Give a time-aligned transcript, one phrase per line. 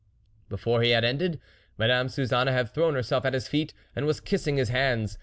[0.49, 1.39] "Before he had ended,
[1.77, 5.19] Madame Suzanne had thrown herself at his feet, and was kissing his hands.